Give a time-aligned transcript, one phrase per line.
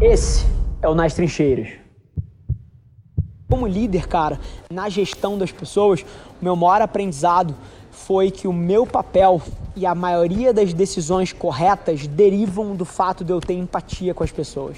[0.00, 0.46] Esse
[0.80, 1.70] é o Nas Trincheiras.
[3.50, 4.38] Como líder, cara,
[4.70, 6.02] na gestão das pessoas,
[6.40, 7.52] o meu maior aprendizado
[7.90, 9.42] foi que o meu papel
[9.74, 14.30] e a maioria das decisões corretas derivam do fato de eu ter empatia com as
[14.30, 14.76] pessoas.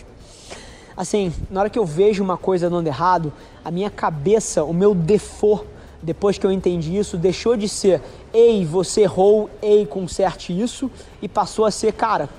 [0.96, 3.30] Assim, na hora que eu vejo uma coisa dando errado,
[3.62, 5.66] a minha cabeça, o meu default,
[6.02, 8.00] depois que eu entendi isso, deixou de ser
[8.32, 10.90] ei, você errou, ei, conserte isso,
[11.20, 12.30] e passou a ser, cara,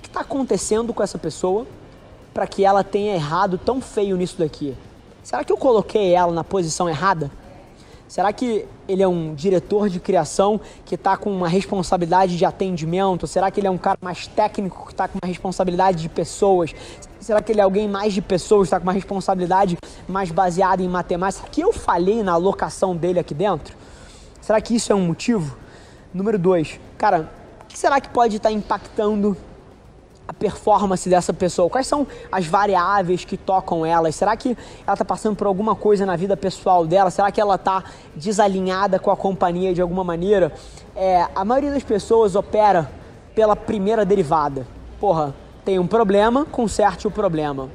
[0.00, 1.66] que está acontecendo com essa pessoa
[2.32, 4.76] para que ela tenha errado tão feio nisso daqui?
[5.22, 7.30] Será que eu coloquei ela na posição errada?
[8.08, 13.26] Será que ele é um diretor de criação que está com uma responsabilidade de atendimento?
[13.26, 16.72] Será que ele é um cara mais técnico que está com uma responsabilidade de pessoas?
[17.18, 20.88] Será que ele é alguém mais de pessoas, está com uma responsabilidade mais baseada em
[20.88, 21.40] matemática?
[21.40, 23.76] Será que eu falhei na alocação dele aqui dentro?
[24.40, 25.56] Será que isso é um motivo?
[26.14, 27.28] Número dois, cara,
[27.62, 29.36] o que será que pode estar tá impactando
[30.28, 31.70] a performance dessa pessoa?
[31.70, 34.10] Quais são as variáveis que tocam ela?
[34.10, 37.10] Será que ela está passando por alguma coisa na vida pessoal dela?
[37.10, 40.52] Será que ela está desalinhada com a companhia de alguma maneira?
[40.94, 42.90] É, a maioria das pessoas opera
[43.34, 44.66] pela primeira derivada.
[44.98, 47.68] Porra, tem um problema, conserte o problema.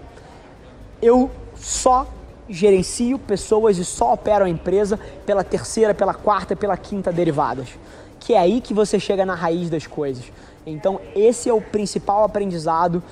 [1.01, 2.07] Eu só
[2.49, 7.69] gerencio pessoas e só opero a empresa pela terceira, pela quarta, pela quinta derivadas.
[8.19, 10.25] Que é aí que você chega na raiz das coisas.
[10.65, 13.03] Então, esse é o principal aprendizado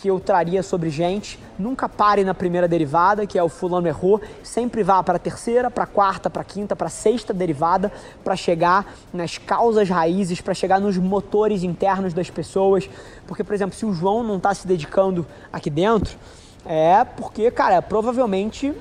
[0.00, 1.38] que eu traria sobre gente.
[1.58, 4.20] Nunca pare na primeira derivada, que é o fulano errou.
[4.42, 7.90] Sempre vá para a terceira, para a quarta, para a quinta, para a sexta derivada,
[8.22, 12.88] para chegar nas causas raízes, para chegar nos motores internos das pessoas.
[13.26, 16.16] Porque, por exemplo, se o João não está se dedicando aqui dentro,
[16.64, 18.72] é porque, cara, provavelmente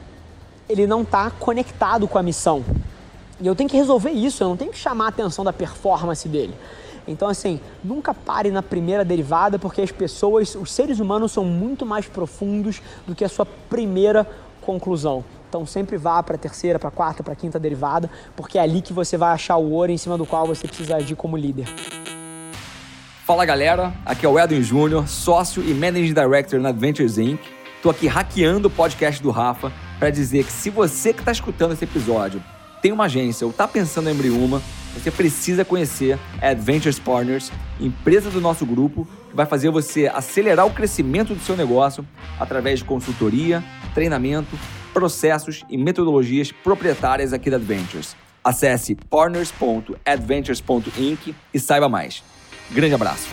[0.69, 2.63] ele não está conectado com a missão.
[3.39, 6.27] E eu tenho que resolver isso, eu não tenho que chamar a atenção da performance
[6.27, 6.53] dele.
[7.07, 11.85] Então, assim, nunca pare na primeira derivada, porque as pessoas, os seres humanos são muito
[11.85, 14.27] mais profundos do que a sua primeira
[14.61, 15.23] conclusão.
[15.47, 18.61] Então, sempre vá para a terceira, para a quarta, para a quinta derivada, porque é
[18.61, 21.37] ali que você vai achar o ouro em cima do qual você precisa agir como
[21.37, 21.67] líder.
[23.25, 27.41] Fala galera, aqui é o Edwin Júnior, sócio e Managing Director na Adventures Inc.
[27.81, 31.73] Tô aqui hackeando o podcast do Rafa para dizer que se você que está escutando
[31.73, 32.41] esse episódio
[32.81, 34.61] tem uma agência ou está pensando em abrir uma,
[34.97, 40.65] você precisa conhecer a Adventures Partners, empresa do nosso grupo, que vai fazer você acelerar
[40.65, 42.03] o crescimento do seu negócio
[42.39, 43.63] através de consultoria,
[43.93, 44.57] treinamento,
[44.93, 48.15] processos e metodologias proprietárias aqui da Adventures.
[48.43, 52.23] Acesse partners.adventures.inc e saiba mais.
[52.71, 53.29] Grande abraço.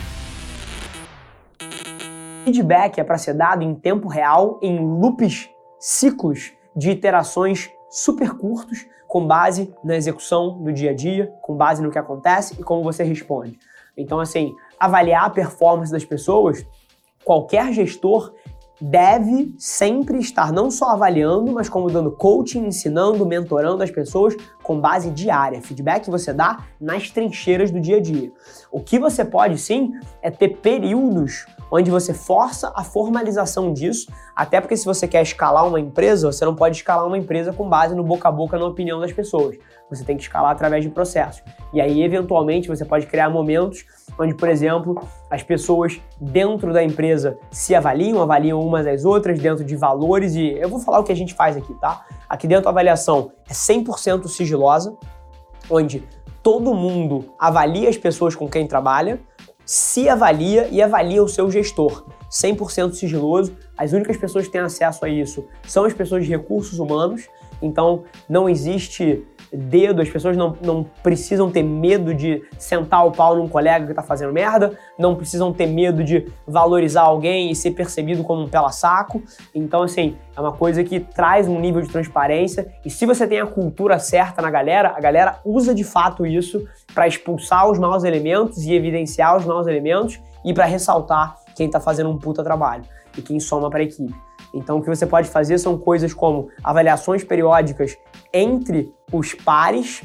[2.43, 5.49] Feedback é para ser dado em tempo real, em loops,
[5.79, 11.81] ciclos de iterações super curtos, com base na execução do dia a dia, com base
[11.81, 13.57] no que acontece e como você responde.
[13.95, 16.67] Então, assim, avaliar a performance das pessoas,
[17.23, 18.33] qualquer gestor
[18.79, 24.79] deve sempre estar não só avaliando, mas como dando coaching, ensinando, mentorando as pessoas com
[24.79, 28.31] base diária, feedback que você dá nas trincheiras do dia a dia.
[28.71, 34.61] O que você pode sim é ter períodos onde você força a formalização disso, até
[34.61, 37.95] porque se você quer escalar uma empresa, você não pode escalar uma empresa com base
[37.95, 39.57] no boca a boca na opinião das pessoas.
[39.89, 41.43] Você tem que escalar através de processos.
[41.73, 43.85] E aí, eventualmente, você pode criar momentos
[44.17, 44.95] onde, por exemplo,
[45.29, 50.51] as pessoas dentro da empresa se avaliam, avaliam umas às outras dentro de valores e
[50.51, 52.05] eu vou falar o que a gente faz aqui, tá?
[52.29, 54.95] Aqui dentro a avaliação é 100% sigilosa,
[55.69, 56.03] onde
[56.41, 59.19] todo mundo avalia as pessoas com quem trabalha,
[59.65, 62.05] se avalia e avalia o seu gestor.
[62.29, 63.55] 100% sigiloso.
[63.77, 67.27] As únicas pessoas que têm acesso a isso são as pessoas de recursos humanos.
[67.61, 73.35] Então, não existe dedo, as pessoas não, não precisam ter medo de sentar o pau
[73.35, 77.71] num colega que está fazendo merda, não precisam ter medo de valorizar alguém e ser
[77.71, 79.21] percebido como um pela-saco.
[79.53, 83.39] Então, assim, é uma coisa que traz um nível de transparência e se você tem
[83.39, 88.03] a cultura certa na galera, a galera usa de fato isso para expulsar os maus
[88.03, 92.83] elementos e evidenciar os maus elementos e para ressaltar quem está fazendo um puta trabalho
[93.17, 94.13] e quem soma para a equipe.
[94.53, 97.97] Então, o que você pode fazer são coisas como avaliações periódicas
[98.35, 100.03] entre os pares,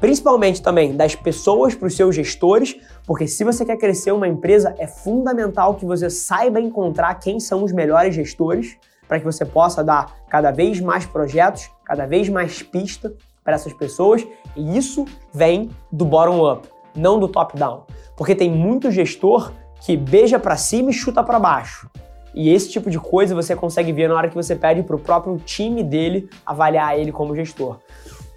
[0.00, 2.76] principalmente também das pessoas para os seus gestores,
[3.06, 7.62] porque se você quer crescer uma empresa, é fundamental que você saiba encontrar quem são
[7.62, 8.76] os melhores gestores
[9.06, 13.14] para que você possa dar cada vez mais projetos, cada vez mais pista
[13.44, 14.26] para essas pessoas,
[14.56, 17.84] e isso vem do bottom up, não do top down.
[18.16, 21.88] Porque tem muito gestor que beija para cima e chuta para baixo.
[22.38, 24.98] E esse tipo de coisa você consegue ver na hora que você pede para o
[25.00, 27.80] próprio time dele avaliar ele como gestor.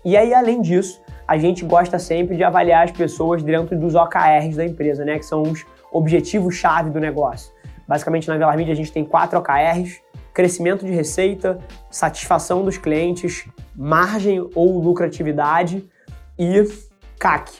[0.03, 4.55] E aí, além disso, a gente gosta sempre de avaliar as pessoas dentro dos OKRs
[4.55, 5.19] da empresa, né?
[5.19, 7.53] Que são os objetivos-chave do negócio.
[7.87, 10.01] Basicamente, na Velar Media a gente tem quatro OKRs,
[10.33, 11.59] crescimento de receita,
[11.91, 15.87] satisfação dos clientes, margem ou lucratividade
[16.39, 16.67] e
[17.19, 17.51] CAC,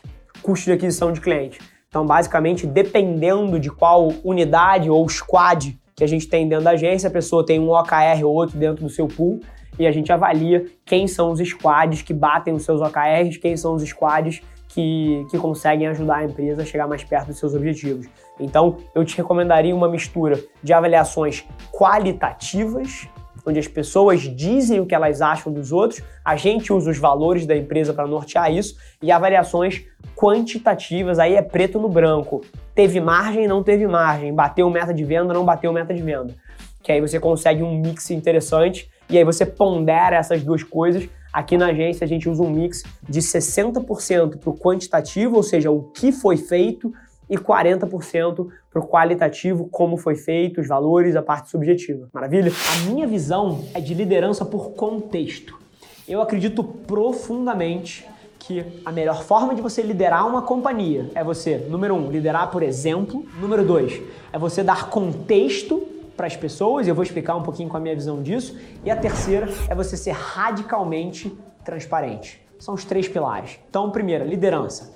[0.42, 1.60] custo de aquisição de cliente.
[1.88, 7.08] Então, basicamente, dependendo de qual unidade ou squad que a gente tem dentro da agência,
[7.08, 9.40] a pessoa tem um OKR ou outro dentro do seu pool
[9.78, 13.76] e a gente avalia quem são os squads que batem os seus OKRs, quem são
[13.76, 18.08] os squads que, que conseguem ajudar a empresa a chegar mais perto dos seus objetivos.
[18.40, 23.08] Então, eu te recomendaria uma mistura de avaliações qualitativas,
[23.46, 27.46] onde as pessoas dizem o que elas acham dos outros, a gente usa os valores
[27.46, 29.84] da empresa para nortear isso, e avaliações
[30.16, 32.42] quantitativas, aí é preto no branco.
[32.76, 36.36] Teve margem, não teve margem, bateu meta de venda, não bateu meta de venda.
[36.84, 41.58] Que aí você consegue um mix interessante e aí você pondera essas duas coisas Aqui
[41.58, 45.84] na agência a gente usa um mix de 60% para o quantitativo, ou seja, o
[45.84, 46.94] que foi feito,
[47.32, 52.10] e 40% para o qualitativo, como foi feito, os valores, a parte subjetiva.
[52.12, 52.52] Maravilha?
[52.52, 55.58] A minha visão é de liderança por contexto.
[56.06, 58.06] Eu acredito profundamente
[58.38, 62.62] que a melhor forma de você liderar uma companhia é você, número um, liderar por
[62.62, 63.26] exemplo.
[63.40, 64.02] Número dois,
[64.34, 65.88] é você dar contexto
[66.18, 68.60] para as pessoas, eu vou explicar um pouquinho com a minha visão disso.
[68.84, 72.46] E a terceira é você ser radicalmente transparente.
[72.60, 73.58] São os três pilares.
[73.70, 74.94] Então, primeiro, liderança.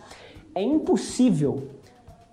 [0.54, 1.70] É impossível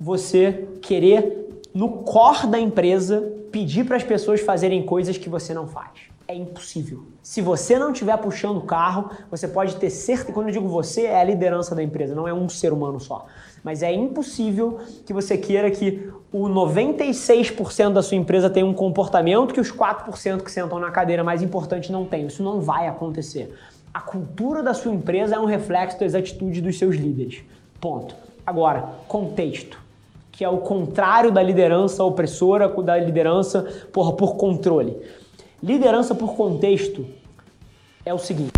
[0.02, 3.20] você querer, no core da empresa,
[3.52, 5.90] pedir para as pessoas fazerem coisas que você não faz.
[6.26, 7.04] É impossível.
[7.22, 10.32] Se você não estiver puxando o carro, você pode ter certeza.
[10.32, 13.26] Quando eu digo você, é a liderança da empresa, não é um ser humano só.
[13.62, 19.55] Mas é impossível que você queira que o 96% da sua empresa tenha um comportamento
[19.55, 22.26] que os 4% que sentam na cadeira mais importante não tenham.
[22.26, 23.55] Isso não vai acontecer.
[23.94, 27.44] A cultura da sua empresa é um reflexo das atitudes dos seus líderes.
[27.81, 28.16] Ponto.
[28.44, 29.81] Agora, contexto,
[30.32, 34.99] que é o contrário da liderança opressora, da liderança por, por controle.
[35.62, 37.06] Liderança por contexto
[38.05, 38.55] é o seguinte: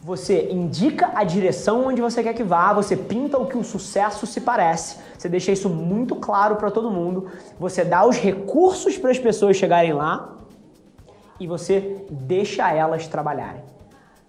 [0.00, 4.26] você indica a direção onde você quer que vá, você pinta o que o sucesso
[4.26, 9.10] se parece, você deixa isso muito claro para todo mundo, você dá os recursos para
[9.10, 10.36] as pessoas chegarem lá
[11.40, 13.62] e você deixa elas trabalharem.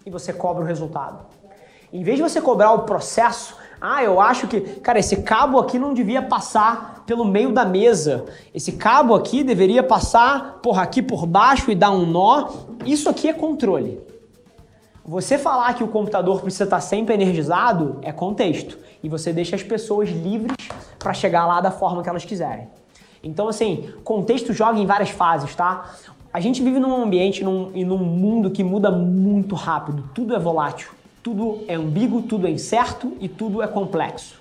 [0.04, 1.24] E você cobra o resultado.
[1.92, 5.78] Em vez de você cobrar o processo, ah, eu acho que, cara, esse cabo aqui
[5.78, 8.26] não devia passar pelo meio da mesa.
[8.54, 12.50] Esse cabo aqui deveria passar, porra, aqui por baixo e dar um nó.
[12.84, 14.00] Isso aqui é controle.
[15.04, 18.78] Você falar que o computador precisa estar sempre energizado é contexto.
[19.02, 20.54] E você deixa as pessoas livres
[20.98, 22.68] para chegar lá da forma que elas quiserem.
[23.22, 25.90] Então, assim, contexto joga em várias fases, tá?
[26.32, 30.04] A gente vive num ambiente num, e num mundo que muda muito rápido.
[30.14, 30.90] Tudo é volátil,
[31.22, 34.40] tudo é ambíguo, tudo é incerto e tudo é complexo.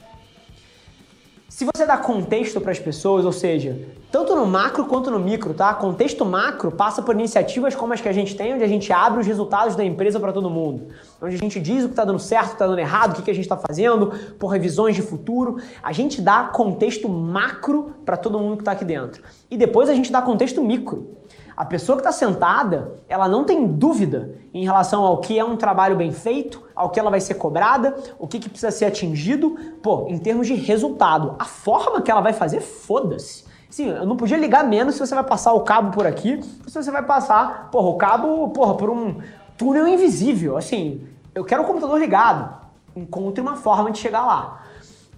[1.47, 3.77] Se você dá contexto para as pessoas, ou seja,
[4.11, 5.73] tanto no macro quanto no micro, tá?
[5.73, 9.19] Contexto macro passa por iniciativas como as que a gente tem, onde a gente abre
[9.19, 10.87] os resultados da empresa para todo mundo,
[11.21, 13.15] onde a gente diz o que está dando certo, o que está dando errado, o
[13.15, 15.57] que, que a gente está fazendo, por revisões de futuro.
[15.83, 19.21] A gente dá contexto macro para todo mundo que está aqui dentro.
[19.51, 21.17] E depois a gente dá contexto micro.
[21.59, 25.57] A pessoa que está sentada, ela não tem dúvida em relação ao que é um
[25.57, 29.57] trabalho bem feito, ao que ela vai ser cobrada, o que, que precisa ser atingido,
[29.83, 31.35] pô, em termos de resultado.
[31.37, 33.43] A forma que ela vai fazer, foda-se.
[33.69, 36.73] Sim, eu não podia ligar menos se você vai passar o cabo por aqui, se
[36.73, 39.17] você vai passar, porra, o cabo, porra, por um
[39.57, 40.55] túnel invisível.
[40.55, 41.05] Assim,
[41.35, 42.57] eu quero o computador ligado.
[42.95, 44.63] Encontre uma forma de chegar lá.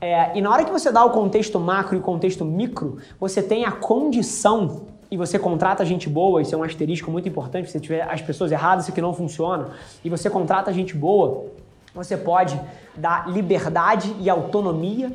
[0.01, 3.43] É, e na hora que você dá o contexto macro e o contexto micro, você
[3.43, 7.73] tem a condição e você contrata gente boa, isso é um asterisco muito importante, se
[7.73, 9.71] você tiver as pessoas erradas, isso que não funciona,
[10.05, 11.47] e você contrata gente boa,
[11.93, 12.57] você pode
[12.95, 15.11] dar liberdade e autonomia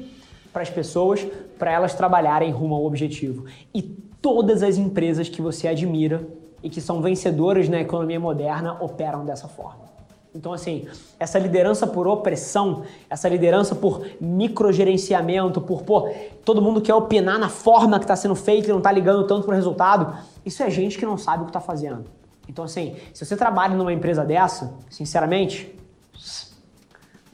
[0.53, 1.27] para as pessoas,
[1.59, 3.47] para elas trabalharem rumo ao objetivo.
[3.75, 3.83] E
[4.21, 6.27] todas as empresas que você admira
[6.63, 9.87] e que são vencedoras na economia moderna operam dessa forma.
[10.35, 10.87] Então, assim,
[11.19, 16.11] essa liderança por opressão, essa liderança por microgerenciamento, por, pô,
[16.47, 19.45] todo mundo quer opinar na forma que está sendo feito e não está ligando tanto
[19.45, 22.05] para o resultado, isso é gente que não sabe o que está fazendo.
[22.49, 25.75] Então, assim, se você trabalha numa empresa dessa, sinceramente,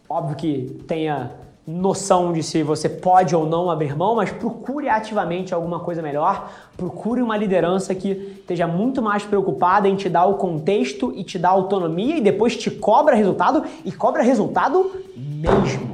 [0.09, 1.31] óbvio que tenha
[1.67, 6.51] noção de se você pode ou não abrir mão, mas procure ativamente alguma coisa melhor.
[6.75, 8.09] Procure uma liderança que
[8.41, 12.57] esteja muito mais preocupada em te dar o contexto e te dar autonomia e depois
[12.57, 15.92] te cobra resultado e cobra resultado mesmo.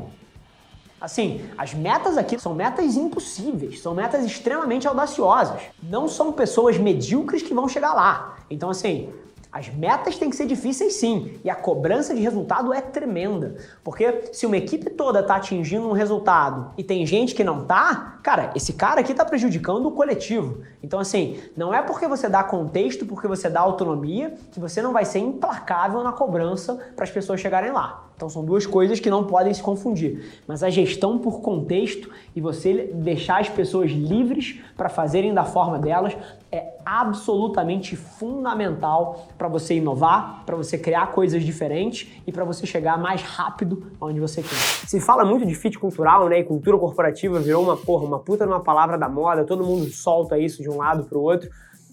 [1.01, 5.61] Assim, as metas aqui são metas impossíveis, são metas extremamente audaciosas.
[5.83, 8.37] Não são pessoas medíocres que vão chegar lá.
[8.51, 9.13] Então, assim,
[9.51, 13.57] As metas têm que ser difíceis sim, e a cobrança de resultado é tremenda.
[13.83, 18.19] Porque se uma equipe toda está atingindo um resultado e tem gente que não tá,
[18.23, 20.61] cara, esse cara aqui está prejudicando o coletivo.
[20.83, 24.93] Então assim, não é porque você dá contexto, porque você dá autonomia, que você não
[24.93, 28.05] vai ser implacável na cobrança para as pessoas chegarem lá.
[28.19, 30.43] Então são duas coisas que não podem se confundir.
[30.45, 35.79] Mas a gestão por contexto e você deixar as pessoas livres para fazerem da forma
[35.79, 36.17] delas
[36.51, 42.99] é absolutamente fundamental para você inovar, para você criar coisas diferentes e para você chegar
[42.99, 44.57] mais rápido onde você quer.
[44.89, 46.41] Se fala muito de fit cultural, né?
[46.41, 50.37] E cultura corporativa virou uma porra, uma puta numa palavra da moda, todo mundo solta
[50.37, 51.49] isso de um lado para o outro.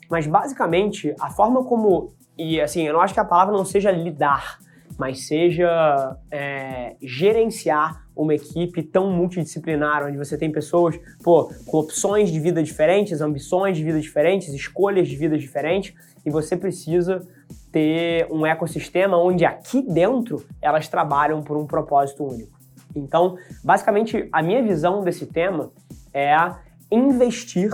[0.10, 2.16] Mas basicamente, a forma como.
[2.36, 4.58] E assim, eu não acho que a palavra não seja lidar,
[4.98, 12.32] mas seja é, gerenciar uma equipe tão multidisciplinar, onde você tem pessoas pô, com opções
[12.32, 15.94] de vida diferentes, ambições de vida diferentes, escolhas de vida diferentes,
[16.26, 17.22] e você precisa
[17.72, 22.58] ter um ecossistema onde aqui dentro elas trabalham por um propósito único.
[22.96, 25.72] Então, basicamente, a minha visão desse tema
[26.14, 26.36] é
[26.90, 27.72] investir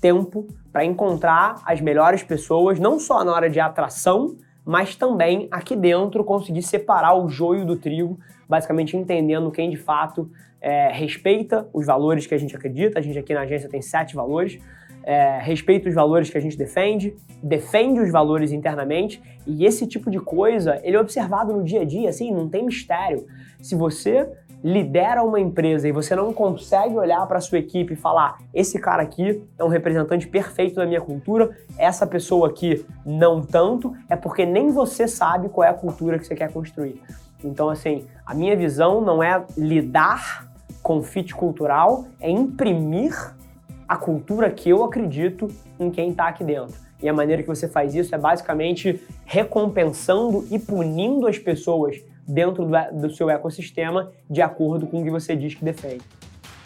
[0.00, 5.76] tempo para encontrar as melhores pessoas, não só na hora de atração, mas também aqui
[5.76, 8.18] dentro conseguir separar o joio do trigo,
[8.48, 10.30] basicamente entendendo quem de fato
[10.60, 12.98] é, respeita os valores que a gente acredita.
[12.98, 14.58] A gente aqui na agência tem sete valores.
[15.06, 20.10] É, respeita os valores que a gente defende, defende os valores internamente e esse tipo
[20.10, 23.26] de coisa ele é observado no dia a dia, assim, não tem mistério.
[23.60, 24.26] Se você
[24.64, 29.02] lidera uma empresa e você não consegue olhar para sua equipe e falar: esse cara
[29.02, 34.46] aqui é um representante perfeito da minha cultura, essa pessoa aqui não tanto, é porque
[34.46, 37.02] nem você sabe qual é a cultura que você quer construir.
[37.44, 40.48] Então, assim, a minha visão não é lidar
[40.82, 43.12] com fit cultural, é imprimir
[43.86, 46.74] a cultura que eu acredito em quem está aqui dentro.
[47.02, 52.66] E a maneira que você faz isso é basicamente recompensando e punindo as pessoas dentro
[52.92, 56.02] do, seu ecossistema de acordo com o que você diz que defende.